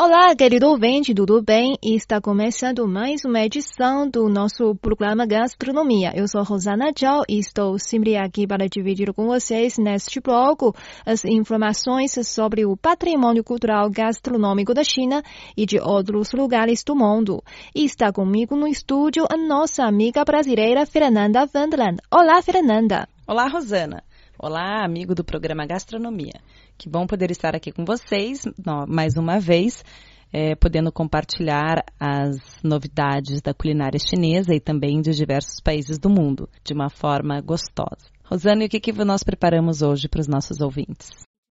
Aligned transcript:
Olá, 0.00 0.32
querido 0.36 0.68
ouvinte, 0.68 1.12
tudo 1.12 1.42
bem? 1.42 1.76
Está 1.82 2.20
começando 2.20 2.86
mais 2.86 3.24
uma 3.24 3.40
edição 3.40 4.08
do 4.08 4.28
nosso 4.28 4.72
programa 4.76 5.26
Gastronomia. 5.26 6.12
Eu 6.14 6.28
sou 6.28 6.44
Rosana 6.44 6.92
Zhao 6.96 7.24
e 7.28 7.36
estou 7.40 7.76
sempre 7.80 8.16
aqui 8.16 8.46
para 8.46 8.68
dividir 8.68 9.12
com 9.12 9.26
vocês 9.26 9.76
neste 9.76 10.20
bloco 10.20 10.72
as 11.04 11.24
informações 11.24 12.12
sobre 12.28 12.64
o 12.64 12.76
patrimônio 12.76 13.42
cultural 13.42 13.90
gastronômico 13.90 14.72
da 14.72 14.84
China 14.84 15.20
e 15.56 15.66
de 15.66 15.80
outros 15.80 16.30
lugares 16.32 16.84
do 16.84 16.94
mundo. 16.94 17.42
E 17.74 17.84
está 17.84 18.12
comigo 18.12 18.54
no 18.54 18.68
estúdio 18.68 19.26
a 19.28 19.36
nossa 19.36 19.82
amiga 19.82 20.24
brasileira 20.24 20.86
Fernanda 20.86 21.40
Wendland. 21.52 21.96
Olá, 22.08 22.40
Fernanda. 22.40 23.08
Olá, 23.26 23.48
Rosana. 23.48 24.04
Olá, 24.40 24.84
amigo 24.84 25.16
do 25.16 25.24
programa 25.24 25.66
Gastronomia. 25.66 26.40
Que 26.78 26.88
bom 26.88 27.08
poder 27.08 27.28
estar 27.32 27.56
aqui 27.56 27.72
com 27.72 27.84
vocês 27.84 28.44
mais 28.86 29.16
uma 29.16 29.40
vez, 29.40 29.84
é, 30.32 30.54
podendo 30.54 30.92
compartilhar 30.92 31.84
as 31.98 32.36
novidades 32.62 33.42
da 33.42 33.52
culinária 33.52 33.98
chinesa 33.98 34.54
e 34.54 34.60
também 34.60 35.00
de 35.00 35.10
diversos 35.10 35.58
países 35.60 35.98
do 35.98 36.08
mundo, 36.08 36.48
de 36.62 36.72
uma 36.72 36.88
forma 36.88 37.40
gostosa. 37.40 38.06
Rosane, 38.22 38.66
o 38.66 38.68
que, 38.68 38.78
que 38.78 38.92
nós 39.04 39.24
preparamos 39.24 39.82
hoje 39.82 40.06
para 40.08 40.20
os 40.20 40.28
nossos 40.28 40.60
ouvintes? 40.60 41.10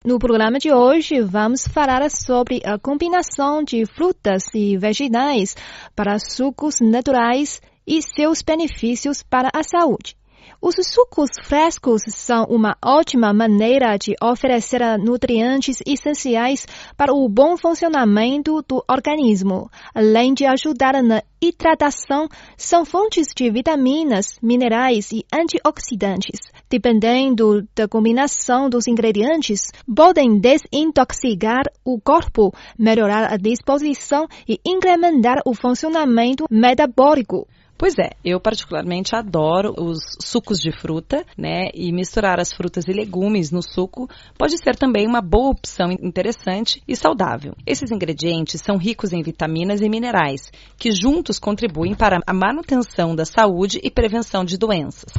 No 0.06 0.18
programa 0.18 0.58
de 0.58 0.72
hoje, 0.72 1.20
vamos 1.20 1.68
falar 1.68 2.10
sobre 2.10 2.62
a 2.64 2.80
combinação 2.80 3.62
de 3.62 3.86
frutas 3.86 4.44
e 4.56 4.78
vegetais 4.78 5.54
para 5.94 6.18
sucos 6.18 6.76
naturais 6.80 7.60
e 7.86 8.02
seus 8.02 8.42
benefícios 8.42 9.22
para 9.22 9.50
a 9.54 9.64
saúde. 9.64 10.19
Os 10.62 10.76
sucos 10.76 11.30
frescos 11.44 12.02
são 12.10 12.44
uma 12.50 12.76
ótima 12.84 13.32
maneira 13.32 13.98
de 13.98 14.14
oferecer 14.22 14.82
nutrientes 14.98 15.78
essenciais 15.86 16.68
para 16.98 17.14
o 17.14 17.30
bom 17.30 17.56
funcionamento 17.56 18.62
do 18.68 18.84
organismo. 18.86 19.72
Além 19.96 20.34
de 20.34 20.46
ajudar 20.46 21.02
na 21.02 21.24
hidratação, 21.42 22.28
são 22.58 22.84
fontes 22.84 23.28
de 23.34 23.50
vitaminas, 23.50 24.38
minerais 24.44 25.14
e 25.14 25.24
antioxidantes. 25.34 26.40
Dependendo 26.70 27.66
da 27.74 27.88
combinação 27.88 28.70
dos 28.70 28.86
ingredientes, 28.86 29.62
podem 29.96 30.40
desintoxicar 30.40 31.64
o 31.86 32.02
corpo, 32.02 32.54
melhorar 32.78 33.32
a 33.32 33.38
disposição 33.38 34.28
e 34.46 34.60
incrementar 34.66 35.42
o 35.46 35.54
funcionamento 35.54 36.46
metabólico. 36.52 37.48
Pois 37.80 37.98
é, 37.98 38.10
eu 38.26 38.42
particularmente 38.42 39.16
adoro 39.16 39.74
os 39.78 40.00
sucos 40.22 40.60
de 40.60 40.70
fruta, 40.70 41.26
né? 41.38 41.70
E 41.74 41.94
misturar 41.94 42.38
as 42.38 42.52
frutas 42.52 42.84
e 42.90 42.92
legumes 42.92 43.52
no 43.52 43.62
suco 43.62 44.06
pode 44.38 44.58
ser 44.58 44.76
também 44.76 45.08
uma 45.08 45.22
boa 45.22 45.52
opção 45.52 45.90
interessante 45.90 46.84
e 46.86 46.94
saudável. 46.94 47.56
Esses 47.66 47.90
ingredientes 47.90 48.60
são 48.60 48.76
ricos 48.76 49.14
em 49.14 49.22
vitaminas 49.22 49.80
e 49.80 49.88
minerais, 49.88 50.52
que 50.78 50.92
juntos 50.92 51.40
contribuem 51.40 51.96
para 51.96 52.20
a 52.28 52.34
manutenção 52.34 53.16
da 53.16 53.24
saúde 53.24 53.80
e 53.82 53.90
prevenção 53.90 54.44
de 54.44 54.58
doenças. 54.58 55.14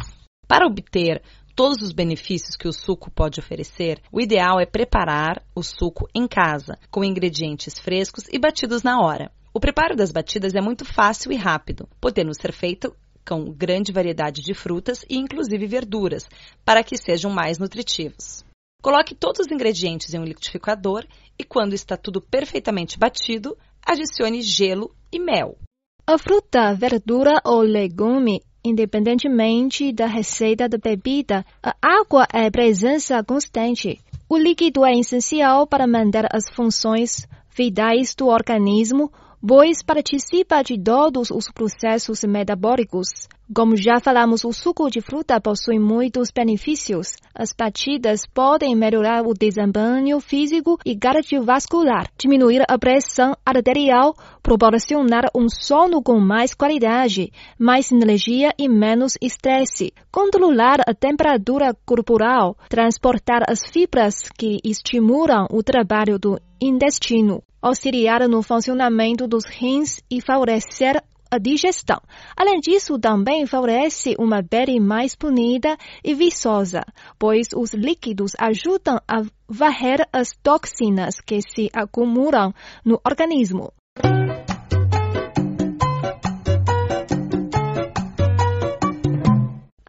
Para 0.47 0.66
obter 0.66 1.22
todos 1.56 1.81
os 1.81 1.92
benefícios 1.92 2.56
que 2.56 2.69
o 2.69 2.75
suco 2.75 3.11
pode 3.11 3.41
oferecer, 3.41 4.03
o 4.12 4.20
ideal 4.20 4.61
é 4.61 4.66
preparar 4.66 5.42
o 5.56 5.62
suco 5.62 6.06
em 6.14 6.28
casa, 6.28 6.77
com 6.91 7.03
ingredientes 7.03 7.78
frescos 7.78 8.25
e 8.31 8.38
batidos 8.38 8.83
na 8.83 9.00
hora. 9.00 9.33
O 9.53 9.59
preparo 9.59 9.97
das 9.97 10.12
batidas 10.12 10.55
é 10.55 10.61
muito 10.61 10.84
fácil 10.84 11.33
e 11.33 11.37
rápido, 11.37 11.89
podendo 12.01 12.33
ser 12.33 12.53
feito 12.53 12.95
com 13.27 13.53
grande 13.53 13.93
variedade 13.93 14.43
de 14.43 14.55
frutas 14.55 15.05
e 15.11 15.17
inclusive 15.17 15.67
verduras, 15.67 16.29
para 16.65 16.84
que 16.84 16.97
sejam 16.97 17.33
mais 17.33 17.59
nutritivos. 17.59 18.45
Coloque 18.81 19.15
todos 19.15 19.41
os 19.41 19.53
ingredientes 19.53 20.15
em 20.15 20.19
um 20.21 20.25
liquidificador 20.25 21.05
e, 21.39 21.45
quando 21.45 21.75
está 21.75 21.97
tudo 21.97 22.21
perfeitamente 22.21 22.99
batido, 22.99 23.56
adicione 23.84 24.41
gelo 24.41 24.94
e 25.12 25.19
mel. 25.19 25.59
A 26.06 26.17
fruta, 26.17 26.72
verdura 26.72 27.41
ou 27.44 27.61
legume, 27.61 28.41
independentemente 28.65 29.93
da 29.93 30.06
receita 30.06 30.69
da 30.69 30.78
bebida, 30.78 31.44
a 31.62 31.75
água 31.82 32.27
é 32.32 32.49
presença 32.50 33.22
constante. 33.25 34.00
O 34.28 34.37
líquido 34.38 34.84
é 34.84 34.93
essencial 34.93 35.67
para 35.67 35.87
manter 35.87 36.27
as 36.32 36.44
funções 36.55 37.27
vitais 37.55 38.15
do 38.15 38.28
organismo 38.28 39.12
pois 39.47 39.83
participa 39.83 40.62
de 40.62 40.78
todos 40.78 41.31
os 41.31 41.51
processos 41.51 42.23
metabólicos. 42.25 43.09
Como 43.53 43.77
já 43.77 43.99
falamos, 43.99 44.44
o 44.44 44.53
suco 44.53 44.88
de 44.88 45.00
fruta 45.00 45.41
possui 45.41 45.77
muitos 45.77 46.31
benefícios. 46.31 47.16
As 47.34 47.53
batidas 47.53 48.21
podem 48.25 48.77
melhorar 48.77 49.27
o 49.27 49.34
desempenho 49.34 50.21
físico 50.21 50.78
e 50.87 50.97
cardiovascular, 50.97 52.06
diminuir 52.16 52.62
a 52.69 52.78
pressão 52.78 53.34
arterial, 53.44 54.15
proporcionar 54.41 55.25
um 55.34 55.49
sono 55.49 56.00
com 56.00 56.21
mais 56.21 56.55
qualidade, 56.55 57.33
mais 57.59 57.91
energia 57.91 58.55
e 58.56 58.69
menos 58.69 59.15
estresse, 59.21 59.93
controlar 60.12 60.82
a 60.87 60.94
temperatura 60.94 61.75
corporal, 61.84 62.56
transportar 62.69 63.43
as 63.49 63.67
fibras 63.67 64.28
que 64.38 64.61
estimulam 64.62 65.49
o 65.50 65.61
trabalho 65.61 66.21
do 66.21 66.38
intestino, 66.62 67.43
auxiliar 67.61 68.28
no 68.28 68.44
funcionamento 68.44 69.27
dos 69.27 69.44
rins 69.44 70.00
e 70.09 70.21
favorecer 70.21 71.03
a 71.31 71.39
digestão. 71.39 72.01
Além 72.37 72.61
disso, 72.61 72.99
também 72.99 73.47
favorece 73.47 74.17
uma 74.19 74.43
pele 74.43 74.81
mais 74.81 75.15
bonita 75.15 75.77
e 76.05 76.15
viçosa, 76.15 76.83
pois 77.19 77.49
os 77.55 77.73
líquidos 77.73 78.33
ajudam 78.39 79.01
a 79.07 79.23
varrer 79.49 80.07
as 80.13 80.33
toxinas 80.43 81.21
que 81.21 81.41
se 81.43 81.71
acumulam 81.73 82.53
no 82.85 83.01
organismo. 83.05 83.73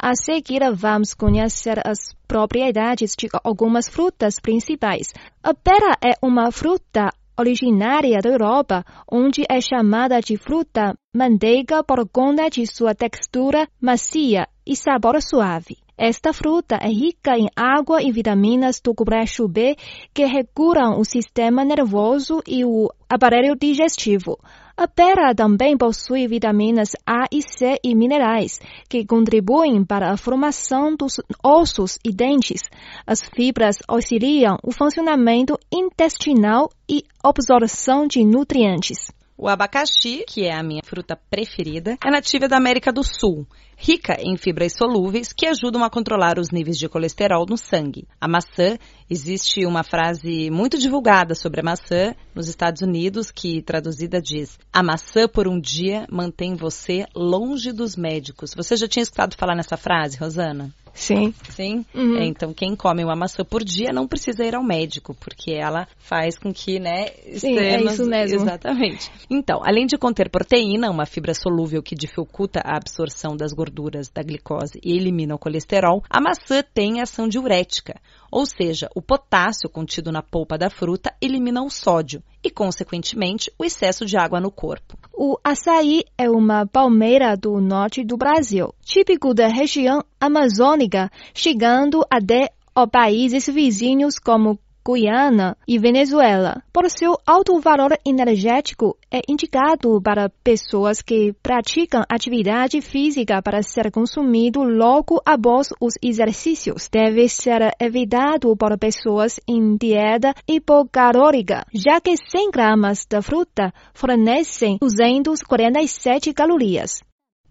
A 0.03 0.15
seguir, 0.15 0.61
vamos 0.73 1.13
conhecer 1.13 1.79
as 1.87 2.15
propriedades 2.27 3.13
de 3.15 3.29
algumas 3.43 3.87
frutas 3.87 4.39
principais. 4.39 5.13
A 5.43 5.53
pera 5.53 5.95
é 6.03 6.17
uma 6.21 6.51
fruta 6.51 7.11
originária 7.41 8.19
da 8.21 8.29
Europa, 8.29 8.85
onde 9.11 9.43
é 9.49 9.59
chamada 9.59 10.21
de 10.21 10.37
fruta 10.37 10.95
manteiga 11.13 11.83
por 11.83 12.07
conta 12.07 12.49
de 12.49 12.65
sua 12.65 12.95
textura 12.95 13.67
macia 13.81 14.47
e 14.65 14.75
sabor 14.75 15.21
suave. 15.21 15.77
Esta 15.97 16.33
fruta 16.33 16.77
é 16.81 16.87
rica 16.87 17.37
em 17.37 17.47
água 17.55 18.01
e 18.01 18.11
vitaminas 18.11 18.79
do 18.79 18.95
complexo 18.95 19.47
B 19.47 19.75
que 20.13 20.25
regulam 20.25 20.99
o 20.99 21.05
sistema 21.05 21.63
nervoso 21.63 22.41
e 22.47 22.63
o 22.65 22.89
aparelho 23.09 23.55
digestivo. 23.55 24.39
A 24.75 24.87
pera 24.87 25.35
também 25.35 25.77
possui 25.77 26.27
vitaminas 26.27 26.91
A 27.05 27.25
e 27.31 27.41
C 27.41 27.77
e 27.83 27.93
minerais, 27.93 28.59
que 28.89 29.05
contribuem 29.05 29.83
para 29.83 30.11
a 30.11 30.17
formação 30.17 30.95
dos 30.95 31.19
ossos 31.43 31.99
e 32.05 32.11
dentes. 32.11 32.61
As 33.05 33.21
fibras 33.21 33.77
auxiliam 33.87 34.57
o 34.63 34.71
funcionamento 34.71 35.57
intestinal 35.71 36.69
e 36.89 37.03
absorção 37.23 38.07
de 38.07 38.23
nutrientes. 38.23 39.11
O 39.37 39.47
abacaxi, 39.47 40.23
que 40.27 40.45
é 40.45 40.53
a 40.53 40.61
minha 40.61 40.83
fruta 40.83 41.19
preferida, 41.29 41.97
é 42.05 42.11
nativa 42.11 42.47
da 42.47 42.57
América 42.57 42.93
do 42.93 43.03
Sul, 43.03 43.47
rica 43.81 44.15
em 44.19 44.37
fibras 44.37 44.73
solúveis 44.73 45.33
que 45.33 45.47
ajudam 45.47 45.83
a 45.83 45.89
controlar 45.89 46.37
os 46.37 46.51
níveis 46.51 46.77
de 46.77 46.87
colesterol 46.87 47.47
no 47.49 47.57
sangue. 47.57 48.07
A 48.19 48.27
maçã, 48.27 48.77
existe 49.09 49.65
uma 49.65 49.83
frase 49.83 50.51
muito 50.51 50.77
divulgada 50.77 51.33
sobre 51.33 51.61
a 51.61 51.63
maçã 51.63 52.13
nos 52.35 52.47
Estados 52.47 52.83
Unidos 52.83 53.31
que, 53.31 53.59
traduzida, 53.63 54.21
diz: 54.21 54.59
A 54.71 54.83
maçã 54.83 55.27
por 55.27 55.47
um 55.47 55.59
dia 55.59 56.05
mantém 56.11 56.55
você 56.55 57.05
longe 57.15 57.71
dos 57.71 57.95
médicos. 57.95 58.53
Você 58.55 58.75
já 58.75 58.87
tinha 58.87 59.01
escutado 59.01 59.35
falar 59.35 59.55
nessa 59.55 59.77
frase, 59.77 60.17
Rosana? 60.17 60.71
Sim. 60.93 61.33
Sim? 61.49 61.85
Uhum. 61.95 62.17
É, 62.17 62.25
então, 62.25 62.53
quem 62.53 62.75
come 62.75 63.03
uma 63.03 63.15
maçã 63.15 63.43
por 63.43 63.63
dia 63.63 63.91
não 63.93 64.07
precisa 64.07 64.43
ir 64.43 64.55
ao 64.55 64.63
médico, 64.63 65.15
porque 65.15 65.51
ela 65.51 65.87
faz 65.97 66.37
com 66.37 66.53
que, 66.53 66.79
né, 66.79 67.07
Sim, 67.37 67.57
é 67.57 67.81
isso 67.81 68.05
mesmo. 68.05 68.41
Exatamente. 68.41 69.09
Então, 69.29 69.61
além 69.63 69.85
de 69.85 69.97
conter 69.97 70.29
proteína, 70.29 70.91
uma 70.91 71.05
fibra 71.05 71.33
solúvel 71.33 71.81
que 71.81 71.95
dificulta 71.95 72.61
a 72.63 72.75
absorção 72.75 73.35
das 73.35 73.53
gorduras 73.53 73.70
da 74.13 74.21
glicose 74.21 74.79
e 74.83 74.95
elimina 74.95 75.35
o 75.35 75.39
colesterol, 75.39 76.03
a 76.09 76.21
maçã 76.21 76.63
tem 76.73 77.01
ação 77.01 77.27
diurética, 77.27 77.99
ou 78.31 78.45
seja, 78.45 78.89
o 78.95 79.01
potássio 79.01 79.69
contido 79.69 80.11
na 80.11 80.21
polpa 80.21 80.57
da 80.57 80.69
fruta 80.69 81.13
elimina 81.21 81.63
o 81.63 81.69
sódio 81.69 82.21
e, 82.43 82.49
consequentemente, 82.49 83.51
o 83.57 83.65
excesso 83.65 84.05
de 84.05 84.17
água 84.17 84.39
no 84.39 84.51
corpo. 84.51 84.97
O 85.13 85.37
açaí 85.43 86.03
é 86.17 86.29
uma 86.29 86.65
palmeira 86.65 87.35
do 87.35 87.59
norte 87.59 88.03
do 88.03 88.17
Brasil, 88.17 88.73
típico 88.83 89.33
da 89.33 89.47
região 89.47 90.03
amazônica, 90.19 91.09
chegando 91.33 92.05
até 92.09 92.49
a 92.73 92.87
países 92.87 93.47
vizinhos 93.47 94.17
como 94.17 94.59
Guiana 94.85 95.57
e 95.67 95.77
Venezuela. 95.77 96.63
Por 96.73 96.89
seu 96.89 97.17
alto 97.25 97.59
valor 97.59 97.97
energético, 98.05 98.97
é 99.11 99.21
indicado 99.27 100.01
para 100.01 100.29
pessoas 100.43 101.01
que 101.01 101.33
praticam 101.43 102.03
atividade 102.09 102.81
física 102.81 103.41
para 103.41 103.61
ser 103.61 103.91
consumido 103.91 104.63
logo 104.63 105.21
após 105.25 105.69
os 105.79 105.93
exercícios. 106.01 106.89
Deve 106.91 107.27
ser 107.29 107.75
evitado 107.79 108.55
por 108.55 108.77
pessoas 108.77 109.39
em 109.47 109.75
dieta 109.77 110.33
hipocalórica, 110.47 111.65
já 111.73 111.99
que 112.01 112.15
100 112.17 112.51
gramas 112.51 113.05
da 113.05 113.21
fruta 113.21 113.73
fornecem 113.93 114.77
247 114.79 116.33
calorias. 116.33 117.01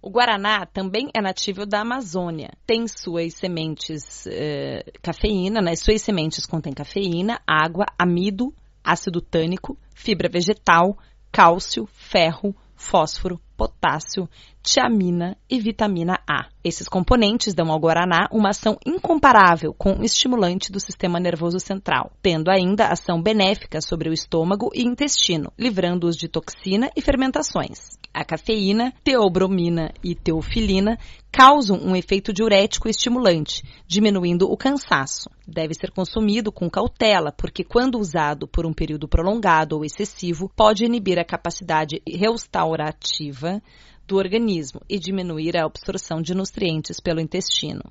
O 0.02 0.10
guaraná 0.10 0.64
também 0.64 1.10
é 1.14 1.20
nativo 1.20 1.66
da 1.66 1.80
Amazônia. 1.80 2.50
Tem 2.66 2.86
suas 2.88 3.34
sementes 3.34 4.26
eh, 4.26 4.82
cafeína, 5.02 5.60
né? 5.60 5.76
Suas 5.76 6.00
sementes 6.00 6.46
contêm 6.46 6.72
cafeína, 6.72 7.38
água, 7.46 7.84
amido, 7.98 8.54
ácido 8.82 9.20
tânico, 9.20 9.76
fibra 9.94 10.28
vegetal, 10.28 10.96
cálcio, 11.30 11.86
ferro, 11.92 12.56
fósforo, 12.74 13.38
potássio, 13.58 14.26
tiamina 14.62 15.36
e 15.50 15.60
vitamina 15.60 16.18
A. 16.26 16.48
Esses 16.64 16.88
componentes 16.88 17.52
dão 17.52 17.70
ao 17.70 17.78
guaraná 17.78 18.26
uma 18.32 18.48
ação 18.48 18.78
incomparável 18.86 19.74
com 19.74 19.92
o 19.92 20.02
estimulante 20.02 20.72
do 20.72 20.80
sistema 20.80 21.20
nervoso 21.20 21.60
central, 21.60 22.10
tendo 22.22 22.50
ainda 22.50 22.86
ação 22.86 23.20
benéfica 23.20 23.82
sobre 23.82 24.08
o 24.08 24.14
estômago 24.14 24.70
e 24.74 24.82
intestino, 24.82 25.52
livrando-os 25.58 26.16
de 26.16 26.26
toxina 26.26 26.90
e 26.96 27.02
fermentações. 27.02 27.99
A 28.12 28.24
cafeína, 28.24 28.92
teobromina 29.04 29.92
e 30.02 30.16
teofilina 30.16 30.98
causam 31.30 31.78
um 31.78 31.94
efeito 31.94 32.32
diurético 32.32 32.88
estimulante, 32.88 33.62
diminuindo 33.86 34.50
o 34.50 34.56
cansaço. 34.56 35.30
Deve 35.46 35.74
ser 35.74 35.92
consumido 35.92 36.50
com 36.50 36.68
cautela, 36.68 37.32
porque 37.32 37.62
quando 37.62 37.98
usado 37.98 38.48
por 38.48 38.66
um 38.66 38.72
período 38.72 39.06
prolongado 39.06 39.76
ou 39.76 39.84
excessivo, 39.84 40.50
pode 40.56 40.84
inibir 40.84 41.18
a 41.20 41.24
capacidade 41.24 42.02
restaurativa 42.06 43.62
do 44.08 44.16
organismo 44.16 44.80
e 44.88 44.98
diminuir 44.98 45.56
a 45.56 45.64
absorção 45.64 46.20
de 46.20 46.34
nutrientes 46.34 46.98
pelo 46.98 47.20
intestino. 47.20 47.84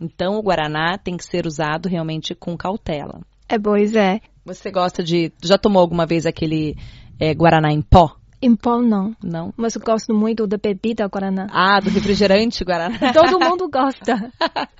Então, 0.00 0.36
o 0.36 0.42
guaraná 0.42 0.96
tem 0.96 1.16
que 1.16 1.24
ser 1.24 1.46
usado 1.46 1.88
realmente 1.88 2.32
com 2.32 2.56
cautela. 2.56 3.20
É, 3.48 3.58
pois 3.58 3.94
é. 3.96 4.20
Você 4.44 4.70
gosta 4.70 5.02
de. 5.02 5.32
Já 5.42 5.58
tomou 5.58 5.82
alguma 5.82 6.06
vez 6.06 6.26
aquele 6.26 6.76
é, 7.18 7.34
guaraná 7.34 7.72
em 7.72 7.82
pó? 7.82 8.16
Em 8.44 8.54
pó, 8.54 8.82
não. 8.82 9.16
Não. 9.24 9.54
Mas 9.56 9.74
eu 9.74 9.80
gosto 9.80 10.12
muito 10.12 10.46
da 10.46 10.58
bebida 10.58 11.08
Guaraná. 11.08 11.46
Ah, 11.50 11.80
do 11.80 11.88
refrigerante 11.88 12.62
Guaraná. 12.62 12.98
Todo 13.14 13.40
mundo 13.40 13.70
gosta. 13.70 14.30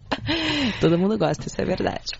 Todo 0.82 0.98
mundo 0.98 1.16
gosta, 1.16 1.46
isso 1.46 1.58
é 1.58 1.64
verdade. 1.64 2.12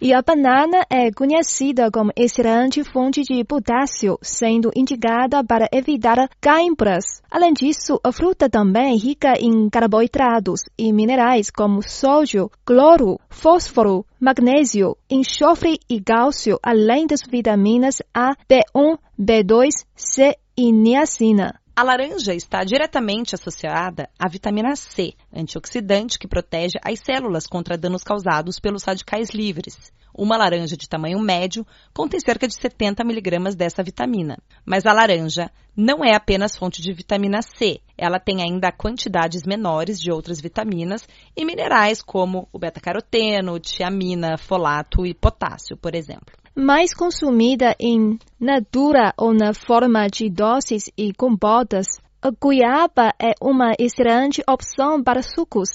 E 0.00 0.12
a 0.12 0.20
banana 0.20 0.84
é 0.90 1.12
conhecida 1.12 1.88
como 1.88 2.10
excelente 2.16 2.82
fonte 2.82 3.22
de 3.22 3.44
potássio, 3.44 4.18
sendo 4.20 4.72
indicada 4.74 5.44
para 5.44 5.68
evitar 5.72 6.28
cãibras. 6.40 7.22
Além 7.30 7.52
disso, 7.52 8.00
a 8.02 8.10
fruta 8.10 8.50
também 8.50 8.92
é 8.92 8.96
rica 8.96 9.34
em 9.38 9.70
carboidratos 9.70 10.62
e 10.76 10.92
minerais 10.92 11.48
como 11.48 11.80
sódio, 11.80 12.50
cloro, 12.64 13.20
fósforo, 13.30 14.04
magnésio, 14.20 14.96
enxofre 15.08 15.78
e 15.88 16.00
cálcio, 16.00 16.58
além 16.60 17.06
das 17.06 17.20
vitaminas 17.22 18.02
A, 18.12 18.34
B1, 18.50 18.98
B2, 19.16 19.68
C 19.94 20.36
e 20.56 20.70
niacina. 20.70 21.58
A 21.74 21.82
laranja 21.82 22.34
está 22.34 22.62
diretamente 22.64 23.34
associada 23.34 24.10
à 24.18 24.28
vitamina 24.28 24.76
C, 24.76 25.14
antioxidante 25.34 26.18
que 26.18 26.28
protege 26.28 26.78
as 26.84 27.00
células 27.00 27.46
contra 27.46 27.78
danos 27.78 28.02
causados 28.02 28.60
pelos 28.60 28.84
radicais 28.84 29.30
livres. 29.30 29.90
Uma 30.14 30.36
laranja 30.36 30.76
de 30.76 30.86
tamanho 30.86 31.18
médio 31.18 31.66
contém 31.94 32.20
cerca 32.20 32.46
de 32.46 32.54
70 32.54 33.02
miligramas 33.02 33.54
dessa 33.54 33.82
vitamina. 33.82 34.36
Mas 34.66 34.84
a 34.84 34.92
laranja 34.92 35.50
não 35.74 36.04
é 36.04 36.14
apenas 36.14 36.54
fonte 36.54 36.82
de 36.82 36.92
vitamina 36.92 37.40
C. 37.40 37.80
Ela 37.96 38.20
tem 38.20 38.42
ainda 38.42 38.70
quantidades 38.70 39.44
menores 39.46 39.98
de 39.98 40.12
outras 40.12 40.42
vitaminas 40.42 41.08
e 41.34 41.42
minerais 41.42 42.02
como 42.02 42.46
o 42.52 42.58
beta-caroteno, 42.58 43.58
tiamina, 43.58 44.36
folato 44.36 45.06
e 45.06 45.14
potássio, 45.14 45.78
por 45.78 45.94
exemplo 45.94 46.41
mais 46.54 46.94
consumida 46.94 47.74
em 47.80 48.18
natura 48.38 49.14
ou 49.16 49.32
na 49.32 49.54
forma 49.54 50.06
de 50.08 50.28
doces 50.28 50.90
e 50.96 51.12
compotas. 51.12 51.86
A 52.20 52.30
goiaba 52.30 53.12
é 53.20 53.32
uma 53.40 53.72
excelente 53.78 54.42
opção 54.48 55.02
para 55.02 55.22
sucos. 55.22 55.70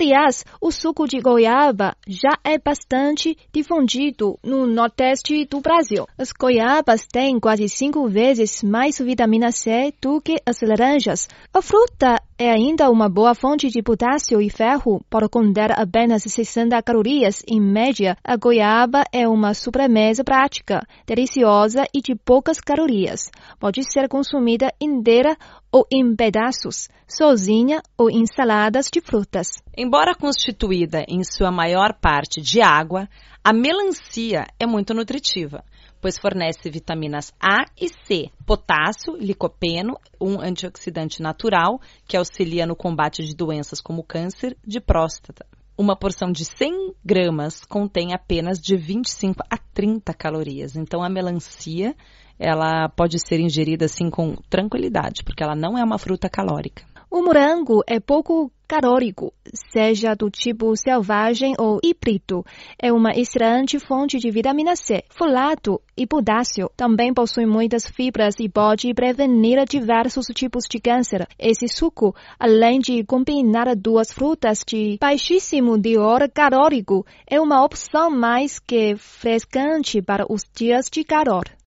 Aliás, 0.00 0.44
o 0.60 0.70
suco 0.70 1.08
de 1.08 1.18
goiaba 1.20 1.92
já 2.06 2.38
é 2.44 2.56
bastante 2.56 3.36
difundido 3.52 4.38
no 4.44 4.64
nordeste 4.64 5.44
do 5.44 5.60
Brasil. 5.60 6.06
As 6.16 6.30
goiabas 6.30 7.04
têm 7.04 7.40
quase 7.40 7.68
cinco 7.68 8.08
vezes 8.08 8.62
mais 8.62 8.96
vitamina 9.00 9.50
C 9.50 9.92
do 10.00 10.20
que 10.20 10.36
as 10.46 10.60
laranjas. 10.60 11.26
A 11.52 11.60
fruta 11.60 12.22
é 12.38 12.48
ainda 12.48 12.88
uma 12.88 13.08
boa 13.08 13.34
fonte 13.34 13.66
de 13.68 13.82
potássio 13.82 14.40
e 14.40 14.48
ferro, 14.48 15.04
por 15.10 15.28
conter 15.28 15.72
apenas 15.72 16.22
60 16.22 16.80
calorias 16.84 17.42
em 17.48 17.60
média. 17.60 18.16
A 18.22 18.36
goiaba 18.36 19.02
é 19.12 19.26
uma 19.26 19.52
sobremesa 19.52 20.22
prática, 20.22 20.86
deliciosa 21.04 21.82
e 21.92 22.00
de 22.00 22.14
poucas 22.14 22.60
calorias. 22.60 23.32
Pode 23.58 23.82
ser 23.92 24.08
consumida 24.08 24.72
inteira 24.80 25.36
ou 25.72 25.86
em 25.90 26.14
pedaços, 26.14 26.88
sozinha 27.06 27.82
ou 27.96 28.10
em 28.10 28.24
saladas 28.26 28.88
de 28.92 29.00
frutas. 29.00 29.48
Embora 29.76 30.14
constituída 30.14 31.04
em 31.08 31.22
sua 31.24 31.50
maior 31.50 31.94
parte 32.00 32.40
de 32.40 32.60
água, 32.60 33.08
a 33.44 33.52
melancia 33.52 34.46
é 34.58 34.66
muito 34.66 34.94
nutritiva 34.94 35.64
pois 36.00 36.18
fornece 36.18 36.70
vitaminas 36.70 37.32
A 37.40 37.64
e 37.80 37.88
C, 37.88 38.30
potássio, 38.46 39.16
licopeno, 39.16 39.98
um 40.20 40.40
antioxidante 40.40 41.20
natural 41.20 41.80
que 42.06 42.16
auxilia 42.16 42.66
no 42.66 42.76
combate 42.76 43.24
de 43.24 43.34
doenças 43.34 43.80
como 43.80 44.02
câncer 44.02 44.56
de 44.64 44.80
próstata. 44.80 45.46
Uma 45.76 45.96
porção 45.96 46.32
de 46.32 46.44
100 46.44 46.94
gramas 47.04 47.64
contém 47.64 48.12
apenas 48.12 48.58
de 48.58 48.76
25 48.76 49.44
a 49.48 49.56
30 49.56 50.12
calorias. 50.12 50.74
Então, 50.74 51.04
a 51.04 51.08
melancia 51.08 51.94
ela 52.38 52.88
pode 52.88 53.18
ser 53.18 53.40
ingerida 53.40 53.86
assim 53.86 54.10
com 54.10 54.36
tranquilidade, 54.48 55.24
porque 55.24 55.42
ela 55.42 55.56
não 55.56 55.76
é 55.76 55.84
uma 55.84 55.98
fruta 55.98 56.28
calórica. 56.28 56.84
O 57.10 57.22
morango 57.22 57.82
é 57.86 57.98
pouco 57.98 58.52
calórico, 58.68 59.32
seja 59.72 60.14
do 60.14 60.30
tipo 60.30 60.76
selvagem 60.76 61.54
ou 61.58 61.80
híbrido. 61.82 62.44
É 62.78 62.92
uma 62.92 63.12
excelente 63.12 63.78
fonte 63.78 64.18
de 64.18 64.30
vitamina 64.30 64.76
C, 64.76 65.02
folato 65.08 65.80
e 65.96 66.06
potássio. 66.06 66.70
Também 66.76 67.14
possui 67.14 67.46
muitas 67.46 67.88
fibras 67.88 68.34
e 68.38 68.46
pode 68.46 68.92
prevenir 68.92 69.64
diversos 69.64 70.26
tipos 70.26 70.64
de 70.70 70.78
câncer. 70.78 71.26
Esse 71.38 71.66
suco, 71.66 72.14
além 72.38 72.78
de 72.78 73.02
combinar 73.04 73.74
duas 73.74 74.12
frutas 74.12 74.62
de 74.66 74.98
baixíssimo 75.00 75.80
teor 75.80 76.28
calórico, 76.28 77.06
é 77.26 77.40
uma 77.40 77.64
opção 77.64 78.10
mais 78.10 78.58
que 78.58 78.96
frescante 78.96 80.02
para 80.02 80.30
os 80.30 80.42
dias 80.54 80.90
de 80.92 81.04
calor. 81.04 81.57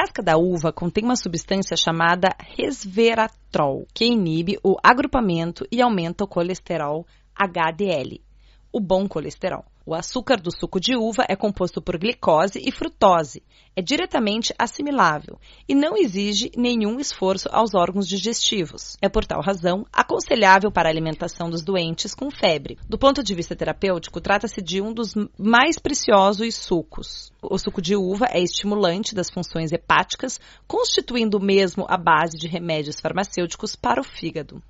A 0.00 0.02
casca 0.02 0.22
da 0.22 0.38
uva 0.38 0.72
contém 0.72 1.04
uma 1.04 1.14
substância 1.14 1.76
chamada 1.76 2.34
resveratrol, 2.56 3.86
que 3.92 4.06
inibe 4.06 4.58
o 4.64 4.76
agrupamento 4.82 5.66
e 5.70 5.82
aumenta 5.82 6.24
o 6.24 6.26
colesterol 6.26 7.06
HDL, 7.36 8.18
o 8.72 8.80
bom 8.80 9.06
colesterol. 9.06 9.62
O 9.84 9.94
açúcar 9.94 10.40
do 10.40 10.54
suco 10.54 10.78
de 10.78 10.94
uva 10.94 11.24
é 11.28 11.34
composto 11.34 11.80
por 11.80 11.98
glicose 11.98 12.60
e 12.62 12.70
frutose. 12.70 13.42
É 13.74 13.80
diretamente 13.80 14.52
assimilável 14.58 15.38
e 15.68 15.74
não 15.74 15.96
exige 15.96 16.50
nenhum 16.56 17.00
esforço 17.00 17.48
aos 17.50 17.74
órgãos 17.74 18.06
digestivos. 18.06 18.96
É 19.00 19.08
por 19.08 19.24
tal 19.24 19.40
razão 19.40 19.86
aconselhável 19.92 20.70
para 20.70 20.88
a 20.88 20.92
alimentação 20.92 21.48
dos 21.48 21.62
doentes 21.62 22.14
com 22.14 22.30
febre. 22.30 22.78
Do 22.88 22.98
ponto 22.98 23.22
de 23.22 23.34
vista 23.34 23.56
terapêutico, 23.56 24.20
trata-se 24.20 24.60
de 24.60 24.82
um 24.82 24.92
dos 24.92 25.14
mais 25.38 25.78
preciosos 25.78 26.54
sucos. 26.56 27.32
O 27.42 27.56
suco 27.56 27.80
de 27.80 27.96
uva 27.96 28.26
é 28.30 28.40
estimulante 28.42 29.14
das 29.14 29.30
funções 29.30 29.72
hepáticas, 29.72 30.38
constituindo 30.66 31.40
mesmo 31.40 31.86
a 31.88 31.96
base 31.96 32.36
de 32.36 32.46
remédios 32.46 33.00
farmacêuticos 33.00 33.76
para 33.76 34.00
o 34.00 34.04
fígado. 34.04 34.62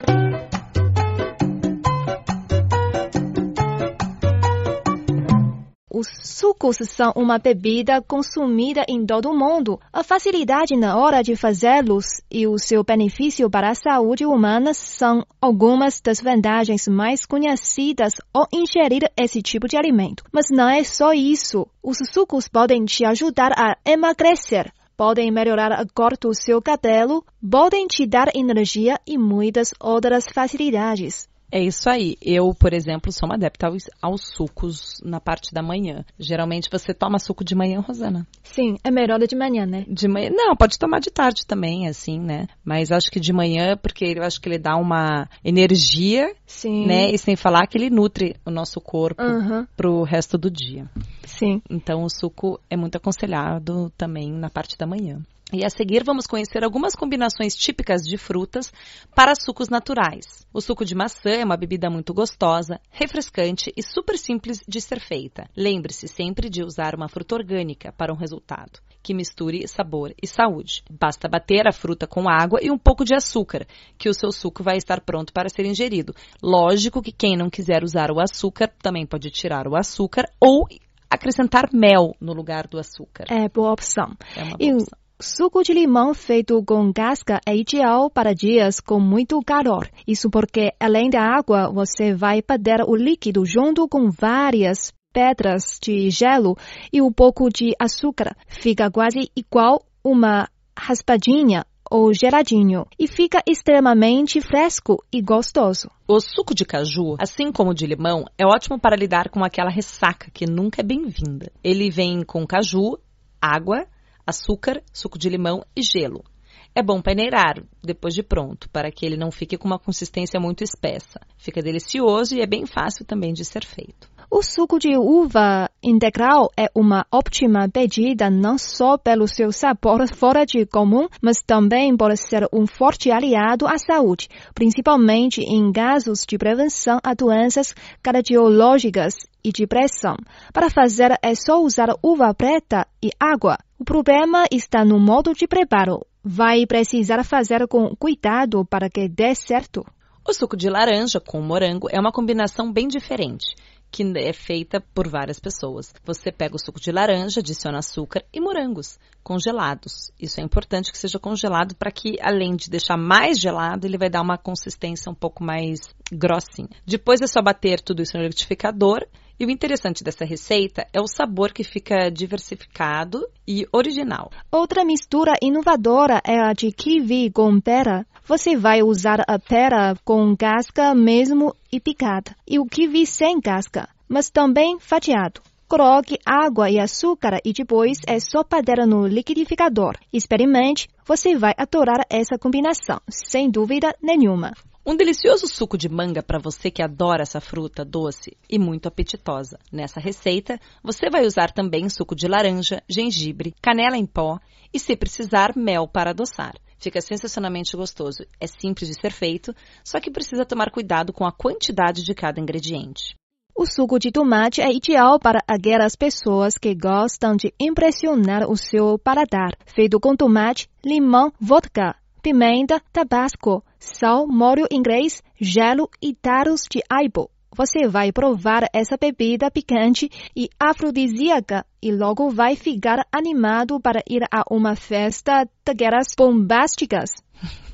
Os 6.01 6.09
sucos 6.23 6.79
são 6.97 7.13
uma 7.15 7.39
bebida 7.39 8.01
consumida 8.01 8.87
em 8.89 9.05
todo 9.05 9.29
o 9.29 9.39
mundo. 9.39 9.79
A 9.93 10.03
facilidade 10.03 10.75
na 10.75 10.97
hora 10.97 11.21
de 11.21 11.37
fazê-los 11.37 12.07
e 12.31 12.47
o 12.47 12.57
seu 12.59 12.83
benefício 12.83 13.51
para 13.51 13.69
a 13.69 13.75
saúde 13.75 14.25
humana 14.25 14.73
são 14.73 15.23
algumas 15.39 16.01
das 16.01 16.23
vantagens 16.23 16.89
mais 16.89 17.27
conhecidas 17.27 18.15
ao 18.33 18.49
ingerir 18.51 19.13
esse 19.15 19.43
tipo 19.43 19.69
de 19.69 19.77
alimento. 19.77 20.25
Mas 20.33 20.47
não 20.51 20.71
é 20.71 20.83
só 20.85 21.13
isso. 21.13 21.67
Os 21.83 21.99
sucos 22.11 22.49
podem 22.49 22.87
te 22.87 23.05
ajudar 23.05 23.53
a 23.53 23.77
emagrecer, 23.85 24.73
podem 24.97 25.31
melhorar 25.31 25.71
a 25.71 25.85
cor 25.85 26.17
do 26.19 26.35
seu 26.35 26.63
cabelo, 26.63 27.23
podem 27.43 27.87
te 27.87 28.07
dar 28.07 28.35
energia 28.35 28.99
e 29.07 29.19
muitas 29.19 29.75
outras 29.79 30.25
facilidades. 30.33 31.29
É 31.53 31.61
isso 31.61 31.89
aí. 31.89 32.17
Eu, 32.23 32.55
por 32.55 32.73
exemplo, 32.73 33.11
sou 33.13 33.29
uma 33.29 33.35
adepta 33.35 33.67
aos, 33.67 33.85
aos, 34.01 34.21
sucos 34.35 35.01
na 35.03 35.21
parte 35.21 35.53
da 35.53 35.63
manhã. 35.63 36.05
Geralmente 36.19 36.69
você 36.71 36.95
toma 36.95 37.19
suco 37.19 37.45
de 37.45 37.55
manhã, 37.55 37.81
Rosana? 37.81 38.27
Sim, 38.43 38.77
é 38.85 38.91
melhor 38.91 39.19
de 39.19 39.37
manhã, 39.37 39.67
né? 39.67 39.85
De 39.89 40.07
manhã. 40.07 40.31
Não, 40.33 40.57
pode 40.57 40.79
tomar 40.79 41.01
de 41.01 41.11
tarde 41.11 41.47
também, 41.47 41.89
assim, 41.89 42.19
né? 42.19 42.47
Mas 42.65 42.93
acho 42.93 43.11
que 43.11 43.19
de 43.19 43.33
manhã, 43.33 43.77
porque 43.77 44.15
eu 44.17 44.23
acho 44.23 44.41
que 44.41 44.49
ele 44.49 44.59
dá 44.59 44.77
uma 44.77 45.29
energia, 45.45 46.33
Sim. 46.47 46.87
né? 46.87 47.11
E 47.11 47.19
sem 47.19 47.37
falar 47.37 47.67
que 47.67 47.77
ele 47.77 47.91
nutre 47.91 48.37
o 48.45 48.51
nosso 48.51 48.81
corpo 48.81 49.23
Uhum. 49.23 49.67
pro 49.77 50.03
resto 50.03 50.39
do 50.39 50.51
dia. 50.51 50.89
Sim. 51.25 51.61
Então 51.69 52.03
o 52.05 52.11
suco 52.11 52.61
é 52.69 52.77
muito 52.77 52.97
aconselhado 52.97 53.91
também 53.97 54.33
na 54.33 54.51
parte 54.51 54.77
da 54.77 54.87
manhã. 54.87 55.21
E 55.53 55.65
a 55.65 55.71
seguir 55.71 56.05
vamos 56.05 56.27
conhecer 56.27 56.63
algumas 56.63 56.95
combinações 56.95 57.57
típicas 57.57 58.03
de 58.03 58.17
frutas 58.17 58.73
para 59.15 59.35
sucos 59.35 59.69
naturais. 59.69 60.47
O 60.53 60.61
suco 60.61 60.85
de 60.85 60.95
maçã 60.95 61.31
é 61.31 61.45
uma 61.45 61.57
bebida 61.57 61.91
muito 61.91 62.15
gostosa, 62.15 62.81
refrescante 62.91 63.73
e 63.77 63.83
super 63.83 64.17
simples 64.17 64.61
de 64.69 64.81
ser 64.81 65.01
feita. 65.01 65.49
Lembre-se 65.57 66.07
sempre 66.09 66.49
de 66.49 66.63
usar 66.63 66.95
uma 66.95 67.09
fruta 67.09 67.35
orgânica 67.35 67.93
para 67.93 68.13
um 68.13 68.17
resultado 68.17 68.81
que 69.03 69.15
misture 69.15 69.67
sabor 69.67 70.15
e 70.23 70.27
saúde. 70.27 70.83
Basta 70.91 71.29
bater 71.29 71.67
a 71.67 71.73
fruta 71.73 72.07
com 72.07 72.29
água 72.29 72.61
e 72.63 72.71
um 72.71 72.79
pouco 72.79 73.05
de 73.05 73.15
açúcar, 73.15 73.67
que 73.99 74.09
o 74.09 74.15
seu 74.15 74.31
suco 74.31 74.63
vai 74.63 74.77
estar 74.77 75.01
pronto 75.01 75.33
para 75.33 75.49
ser 75.49 75.65
ingerido. 75.65 76.15
Lógico 76.43 77.03
que 77.03 77.13
quem 77.13 77.37
não 77.37 77.51
quiser 77.51 77.83
usar 77.83 78.11
o 78.11 78.21
açúcar 78.21 78.69
também 78.83 79.07
pode 79.07 79.31
tirar 79.31 79.67
o 79.67 79.77
açúcar 79.77 80.27
ou 80.41 80.67
acrescentar 81.09 81.71
mel 81.73 82.15
no 82.21 82.33
lugar 82.33 82.69
do 82.69 82.79
açúcar. 82.79 83.25
É 83.29 83.49
boa 83.49 83.73
opção. 83.73 84.17
É 84.37 84.43
uma 84.43 84.57
E 84.61 84.67
boa 84.67 84.73
o 84.73 84.77
opção. 84.77 84.99
Suco 85.23 85.63
de 85.63 85.73
limão 85.73 86.15
feito 86.15 86.63
com 86.65 86.93
casca 86.93 87.41
é 87.47 87.57
ideal 87.57 88.11
para 88.11 88.35
dias 88.35 88.81
com 88.81 88.99
muito 88.99 89.41
calor. 89.43 89.89
Isso 90.07 90.31
porque, 90.31 90.73
além 90.81 91.11
da 91.11 91.23
água, 91.23 91.71
você 91.71 92.15
vai 92.15 92.43
bater 92.43 92.83
o 92.87 92.95
líquido 92.97 93.45
junto 93.45 93.89
com 93.89 94.11
várias 94.11 94.93
pedras 95.13 95.79
de 95.83 96.11
gelo 96.11 96.57
e 96.93 97.03
um 97.03 97.13
pouco 97.13 97.49
de 97.49 97.75
açúcar. 97.79 98.37
Fica 98.47 98.91
quase 98.91 99.31
igual 99.37 99.83
uma 100.03 100.49
raspadinha 100.77 101.65
ou 101.91 102.15
geladinho 102.15 102.87
e 102.99 103.09
fica 103.09 103.43
extremamente 103.47 104.41
fresco 104.41 105.05
e 105.13 105.21
gostoso. 105.21 105.91
O 106.07 106.21
suco 106.21 106.55
de 106.55 106.65
caju, 106.65 107.17
assim 107.19 107.51
como 107.51 107.71
o 107.71 107.75
de 107.75 107.87
limão, 107.87 108.25
é 108.39 108.47
ótimo 108.47 108.79
para 108.79 108.97
lidar 108.97 109.29
com 109.29 109.45
aquela 109.45 109.71
ressaca 109.71 110.31
que 110.33 110.47
nunca 110.47 110.81
é 110.81 110.85
bem-vinda. 110.85 111.51
Ele 111.65 111.91
vem 111.91 112.23
com 112.23 112.47
caju, 112.47 112.97
água, 113.43 113.87
açúcar, 114.31 114.83
suco 114.93 115.19
de 115.19 115.29
limão 115.29 115.63
e 115.77 115.83
gelo. 115.83 116.25
É 116.73 116.83
bom 116.83 117.03
peneirar 117.03 117.63
depois 117.83 118.15
de 118.15 118.23
pronto, 118.23 118.69
para 118.71 118.91
que 118.93 119.05
ele 119.05 119.17
não 119.17 119.31
fique 119.31 119.59
com 119.59 119.67
uma 119.67 119.79
consistência 119.79 120.39
muito 120.39 120.63
espessa. 120.63 121.21
Fica 121.37 121.61
delicioso 121.61 122.35
e 122.35 122.41
é 122.41 122.47
bem 122.47 122.65
fácil 122.65 123.05
também 123.05 123.33
de 123.33 123.45
ser 123.45 123.65
feito. 123.65 124.09
O 124.31 124.45
suco 124.45 124.79
de 124.79 124.97
uva 124.97 125.69
integral 125.83 126.49
é 126.57 126.71
uma 126.73 127.05
ótima 127.11 127.69
pedida 127.69 128.31
não 128.31 128.57
só 128.57 128.97
pelo 128.97 129.27
seu 129.27 129.51
sabor 129.51 130.07
fora 130.15 130.47
de 130.47 130.65
comum, 130.65 131.09
mas 131.21 131.43
também 131.43 131.97
por 131.97 132.17
ser 132.17 132.49
um 132.53 132.65
forte 132.65 133.11
aliado 133.11 133.67
à 133.67 133.77
saúde, 133.77 134.29
principalmente 134.55 135.41
em 135.41 135.73
casos 135.73 136.25
de 136.25 136.39
prevenção 136.39 137.01
a 137.03 137.13
doenças 137.13 137.75
cardiológicas 138.01 139.15
e 139.43 139.51
de 139.51 139.67
pressão. 139.67 140.15
Para 140.53 140.71
fazer 140.71 141.19
é 141.21 141.35
só 141.35 141.61
usar 141.61 141.89
uva 142.01 142.33
preta 142.33 142.87
e 143.03 143.11
água. 143.19 143.59
O 143.81 143.85
problema 143.85 144.45
está 144.53 144.85
no 144.85 145.01
modo 145.01 145.33
de 145.33 145.47
preparo. 145.47 146.05
Vai 146.23 146.67
precisar 146.67 147.25
fazer 147.25 147.67
com 147.67 147.97
cuidado 147.97 148.63
para 148.63 148.91
que 148.91 149.09
dê 149.09 149.35
certo. 149.35 149.83
O 150.23 150.35
suco 150.35 150.55
de 150.55 150.69
laranja 150.69 151.19
com 151.19 151.41
morango 151.41 151.89
é 151.91 151.99
uma 151.99 152.13
combinação 152.13 152.71
bem 152.71 152.87
diferente, 152.87 153.57
que 153.91 154.03
é 154.19 154.35
feita 154.35 154.85
por 154.95 155.09
várias 155.09 155.41
pessoas. 155.41 155.95
Você 156.05 156.31
pega 156.31 156.57
o 156.57 156.59
suco 156.59 156.79
de 156.79 156.93
laranja, 156.93 157.41
adiciona 157.41 157.79
açúcar 157.79 158.23
e 158.31 158.39
morangos 158.39 158.99
congelados. 159.23 160.13
Isso 160.21 160.43
é 160.43 160.45
importante 160.45 160.93
que 160.93 160.99
seja 160.99 161.19
congelado 161.19 161.75
para 161.75 161.91
que, 161.91 162.19
além 162.21 162.57
de 162.57 162.69
deixar 162.69 162.99
mais 162.99 163.41
gelado, 163.41 163.87
ele 163.87 163.97
vai 163.97 164.11
dar 164.11 164.21
uma 164.21 164.37
consistência 164.37 165.11
um 165.11 165.15
pouco 165.15 165.43
mais 165.43 165.81
grossinha. 166.13 166.69
Depois 166.85 167.23
é 167.23 167.27
só 167.27 167.41
bater 167.41 167.81
tudo 167.81 168.03
isso 168.03 168.19
no 168.19 168.25
liquidificador. 168.25 169.07
E 169.41 169.47
o 169.47 169.51
interessante 169.51 170.05
dessa 170.05 170.23
receita 170.23 170.87
é 170.93 171.01
o 171.01 171.07
sabor 171.07 171.51
que 171.51 171.65
fica 171.65 172.11
diversificado 172.11 173.27
e 173.49 173.67
original. 173.73 174.31
Outra 174.53 174.85
mistura 174.85 175.33
inovadora 175.41 176.21
é 176.23 176.39
a 176.39 176.53
de 176.53 176.71
kiwi 176.71 177.31
com 177.31 177.59
pera. 177.59 178.07
Você 178.27 178.55
vai 178.55 178.83
usar 178.83 179.25
a 179.27 179.39
pera 179.39 179.97
com 180.05 180.37
casca 180.37 180.95
mesmo 180.95 181.57
e 181.73 181.81
picada, 181.81 182.37
e 182.47 182.59
o 182.59 182.67
kiwi 182.67 183.07
sem 183.07 183.41
casca, 183.41 183.89
mas 184.07 184.29
também 184.29 184.79
fatiado. 184.79 185.41
Coloque 185.67 186.19
água 186.27 186.69
e 186.69 186.79
açúcar 186.79 187.41
e 187.43 187.55
depois 187.55 187.97
é 188.07 188.21
só 188.21 188.45
bater 188.45 188.87
no 188.87 189.07
liquidificador. 189.07 189.95
Experimente, 190.13 190.87
você 191.07 191.35
vai 191.35 191.55
adorar 191.57 192.05
essa 192.11 192.37
combinação, 192.37 193.01
sem 193.09 193.51
dúvida 193.51 193.95
nenhuma. 194.03 194.53
Um 194.91 194.97
delicioso 194.97 195.47
suco 195.47 195.79
de 195.79 195.89
manga 195.89 196.21
para 196.21 196.41
você 196.41 196.69
que 196.69 196.83
adora 196.83 197.23
essa 197.23 197.41
fruta 197.41 197.85
doce 197.85 198.37
e 198.49 198.59
muito 198.59 198.89
apetitosa. 198.89 199.57
Nessa 199.71 200.01
receita, 200.01 200.59
você 200.83 201.09
vai 201.09 201.25
usar 201.25 201.53
também 201.53 201.89
suco 201.89 202.13
de 202.17 202.27
laranja, 202.27 202.83
gengibre, 202.89 203.55
canela 203.63 203.97
em 203.97 204.05
pó 204.05 204.41
e, 204.75 204.81
se 204.81 204.97
precisar, 204.97 205.57
mel 205.57 205.87
para 205.87 206.11
adoçar. 206.11 206.57
Fica 206.77 207.01
sensacionalmente 207.01 207.77
gostoso. 207.77 208.27
É 208.41 208.49
simples 208.49 208.89
de 208.89 209.01
ser 209.01 209.13
feito, 209.13 209.55
só 209.85 210.01
que 210.01 210.11
precisa 210.11 210.45
tomar 210.45 210.73
cuidado 210.73 211.13
com 211.13 211.25
a 211.25 211.31
quantidade 211.31 212.03
de 212.03 212.13
cada 212.13 212.41
ingrediente. 212.41 213.15
O 213.55 213.67
suco 213.67 213.97
de 213.97 214.11
tomate 214.11 214.61
é 214.61 214.73
ideal 214.73 215.21
para 215.21 215.41
aquelas 215.47 215.95
pessoas 215.95 216.59
que 216.59 216.75
gostam 216.75 217.37
de 217.37 217.55
impressionar 217.61 218.51
o 218.51 218.57
seu 218.57 218.99
paladar. 218.99 219.57
Feito 219.67 220.01
com 220.01 220.17
tomate, 220.17 220.69
limão, 220.85 221.33
vodka, 221.39 221.95
pimenta, 222.21 222.81
tabasco, 222.93 223.65
sal, 223.79 224.27
molho 224.27 224.67
inglês, 224.71 225.23
gelo 225.41 225.89
e 226.03 226.15
taros 226.15 226.63
de 226.71 226.81
aipo. 226.89 227.31
Você 227.57 227.89
vai 227.89 228.13
provar 228.13 228.69
essa 228.73 228.97
bebida 228.97 229.51
picante 229.51 230.09
e 230.37 230.49
afrodisíaca 230.59 231.67
e 231.83 231.91
logo 231.91 232.31
vai 232.31 232.55
ficar 232.55 233.05
animado 233.11 233.81
para 233.81 234.03
ir 234.09 234.23
a 234.31 234.45
uma 234.49 234.77
festa 234.77 235.49
daquelas 235.65 236.15
bombásticas. 236.17 237.11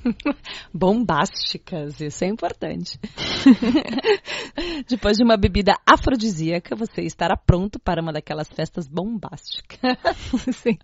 Bombásticas, 0.73 2.01
isso 2.01 2.25
é 2.25 2.29
importante. 2.29 2.99
Depois 4.89 5.17
de 5.17 5.25
uma 5.25 5.37
bebida 5.37 5.75
afrodisíaca, 5.87 6.75
você 6.75 7.03
estará 7.03 7.37
pronto 7.37 7.79
para 7.79 8.01
uma 8.01 8.13
daquelas 8.13 8.49
festas 8.49 8.87
bombásticas. 8.87 9.97
Sim. 10.57 10.79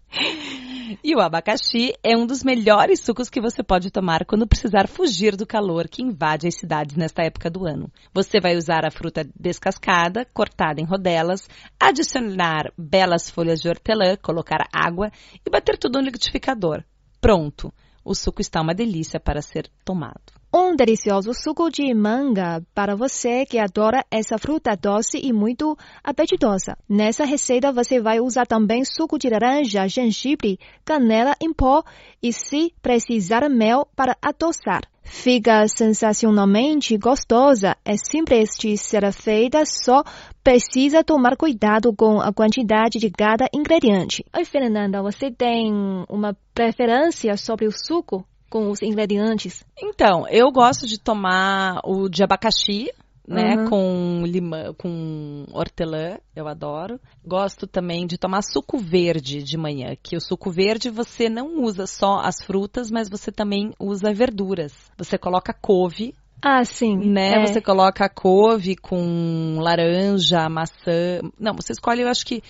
E 1.03 1.15
o 1.15 1.21
abacaxi 1.21 1.95
é 2.03 2.17
um 2.17 2.27
dos 2.27 2.43
melhores 2.43 3.01
sucos 3.01 3.29
que 3.29 3.41
você 3.41 3.63
pode 3.63 3.91
tomar 3.91 4.25
quando 4.25 4.47
precisar 4.47 4.89
fugir 4.89 5.37
do 5.37 5.47
calor 5.47 5.89
que 5.89 6.03
invade 6.03 6.47
as 6.47 6.57
cidades 6.57 6.97
nesta 6.97 7.23
época 7.23 7.51
do 7.51 7.67
ano. 7.67 7.91
Você 8.13 8.41
vai 8.41 8.57
usar 8.57 8.85
a 8.85 8.91
fruta 8.91 9.27
descascada, 9.39 10.27
cortada 10.33 10.81
em 10.81 10.85
rodelas, 10.85 11.49
adicionar 11.79 12.73
belas 12.77 13.31
folhas 13.31 13.61
de 13.61 13.69
hortelã, 13.69 14.17
colocar 14.17 14.67
água 14.73 15.11
e 15.47 15.51
bater 15.51 15.79
tudo 15.79 15.99
no 15.99 16.05
liquidificador. 16.05 16.83
Pronto! 17.21 17.73
O 18.05 18.15
suco 18.15 18.41
está 18.41 18.61
uma 18.61 18.75
delícia 18.75 19.21
para 19.21 19.41
ser 19.41 19.71
tomado. 19.85 20.42
Um 20.55 20.77
delicioso 20.77 21.33
suco 21.33 21.71
de 21.71 21.95
manga 21.95 22.63
para 22.75 22.95
você 22.95 23.47
que 23.47 23.59
adora 23.59 24.05
essa 24.11 24.37
fruta 24.37 24.77
doce 24.77 25.19
e 25.19 25.33
muito 25.33 25.75
apetitosa. 26.05 26.77
Nessa 26.87 27.25
receita 27.25 27.73
você 27.73 27.99
vai 27.99 28.21
usar 28.21 28.47
também 28.47 28.85
suco 28.85 29.19
de 29.19 29.31
laranja, 29.31 29.89
gengibre, 29.89 30.59
canela 30.85 31.35
em 31.41 31.55
pó 31.55 31.83
e, 32.23 32.35
se 32.35 32.75
precisar, 32.83 33.49
mel 33.49 33.89
para 33.97 34.15
adoçar. 34.21 34.83
Fica 35.03 35.67
sensacionalmente 35.69 36.99
gostosa. 36.99 37.75
É 37.83 37.97
simples 37.97 38.51
de 38.59 38.77
ser 38.77 39.11
feita, 39.11 39.63
só 39.65 40.05
precisa 40.45 41.03
tomar 41.03 41.35
cuidado 41.35 41.95
com 41.97 42.21
a 42.21 42.31
quantidade 42.31 42.99
de 42.99 43.11
cada 43.11 43.49
ingrediente. 43.55 44.23
Oi, 44.37 44.45
Fernanda, 44.45 45.01
você 45.01 45.31
tem 45.31 45.73
uma 46.11 46.37
preferência 46.55 47.39
sobre 47.39 47.67
o 47.67 47.73
suco? 47.73 48.27
Com 48.53 48.71
os 48.71 48.83
ingredientes? 48.83 49.65
Então, 49.83 50.29
eu 50.29 50.53
gosto 50.53 50.87
de 50.87 51.01
tomar 51.01 51.81
o 51.85 52.07
de 52.07 52.23
abacaxi, 52.23 52.91
né, 53.27 53.55
Uhum. 53.57 53.71
com 53.71 54.23
limão, 54.27 54.75
com 54.75 55.47
hortelã, 55.55 56.19
eu 56.37 56.47
adoro. 56.47 57.01
Gosto 57.25 57.67
também 57.67 58.07
de 58.07 58.19
tomar 58.19 58.43
suco 58.43 58.77
verde 58.77 59.43
de 59.43 59.57
manhã, 59.57 59.95
que 60.03 60.17
o 60.17 60.21
suco 60.21 60.51
verde 60.51 60.91
você 60.91 61.31
não 61.31 61.63
usa 61.63 61.87
só 61.87 62.19
as 62.21 62.43
frutas, 62.45 62.91
mas 62.91 63.09
você 63.09 63.33
também 63.33 63.73
usa 63.81 64.13
verduras. 64.13 64.75
Você 64.99 65.17
coloca 65.17 65.55
couve, 65.55 66.15
Ah, 66.45 66.63
sim. 66.63 66.97
né? 66.97 67.37
É. 67.37 67.47
Você 67.47 67.61
coloca 67.63 68.07
couve 68.11 68.77
com 68.77 69.61
laranja, 69.61 70.47
maçã. 70.51 71.21
Não, 71.41 71.55
você 71.55 71.73
escolhe, 71.73 72.03
eu 72.03 72.09
acho 72.09 72.27
que 72.27 72.43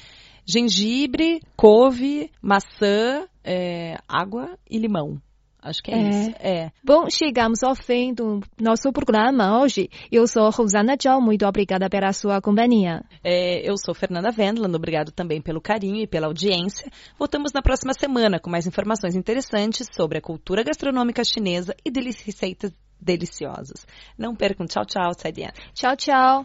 gengibre, 0.45 1.41
couve, 1.57 2.29
maçã, 2.43 3.25
é, 3.45 3.99
água 4.09 4.59
e 4.69 4.79
limão. 4.79 5.21
Acho 5.63 5.83
que 5.83 5.93
é, 5.93 5.95
é, 5.95 6.09
isso. 6.09 6.31
É. 6.41 6.73
Bom, 6.83 7.09
chegamos 7.09 7.63
ao 7.63 7.75
fim 7.77 8.13
do 8.13 8.41
nosso 8.61 8.93
programa 8.93 9.61
hoje. 9.61 9.89
Eu 10.11 10.27
sou 10.27 10.51
Rosana 10.51 10.97
Tchau, 10.97 11.21
muito 11.21 11.47
obrigada 11.47 11.89
pela 11.89 12.13
sua 12.13 12.41
companhia. 12.41 13.05
É, 13.23 13.69
eu 13.69 13.77
sou 13.77 13.95
Fernanda 13.95 14.31
Vendland, 14.31 14.75
obrigado 14.75 15.13
também 15.13 15.41
pelo 15.41 15.61
carinho 15.61 16.03
e 16.03 16.07
pela 16.07 16.27
audiência. 16.27 16.91
Voltamos 17.17 17.53
na 17.53 17.63
próxima 17.63 17.93
semana 17.95 18.41
com 18.41 18.51
mais 18.51 18.67
informações 18.67 19.15
interessantes 19.15 19.87
sobre 19.95 20.19
a 20.19 20.21
cultura 20.21 20.65
gastronômica 20.65 21.23
chinesa 21.25 21.75
e 21.85 21.91
receitas 22.25 22.73
deliciosas. 23.01 23.87
Não 24.19 24.35
percam. 24.35 24.67
Tchau, 24.67 24.85
tchau, 24.85 25.13
Sadiana. 25.15 25.55
Tchau, 25.75 25.97
tchau. 25.97 26.41